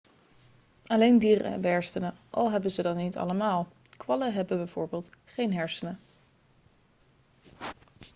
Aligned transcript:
alleen 0.85 1.19
dieren 1.19 1.51
hebben 1.51 1.71
hersenen 1.71 2.15
al 2.29 2.51
hebben 2.51 2.71
ze 2.71 2.81
dat 2.81 2.95
niet 2.95 3.17
allemaal; 3.17 3.67
kwallen 3.97 4.33
hebben 4.33 4.57
bijvoorbeeld 4.57 5.09
geen 5.25 5.53
hersenen 5.53 5.99